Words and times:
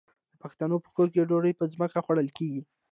د 0.31 0.33
پښتنو 0.43 0.75
په 0.85 0.89
کور 0.95 1.07
کې 1.13 1.27
ډوډۍ 1.29 1.53
په 1.59 1.65
ځمکه 1.73 1.99
خوړل 2.05 2.27
کیږي. 2.37 2.61